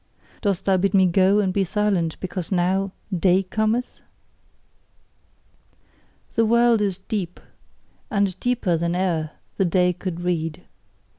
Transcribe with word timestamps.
Dost 0.41 0.65
thou 0.65 0.77
bid 0.77 0.95
me 0.95 1.05
go 1.05 1.37
and 1.37 1.53
be 1.53 1.63
silent, 1.63 2.19
because 2.19 2.51
now 2.51 2.91
DAY 3.15 3.43
cometh? 3.43 3.99
The 6.33 6.43
world 6.43 6.81
is 6.81 6.97
deep: 6.97 7.39
and 8.09 8.39
deeper 8.39 8.77
than 8.77 8.95
e'er 8.95 9.29
the 9.57 9.65
day 9.65 9.93
could 9.93 10.21
read. 10.21 10.63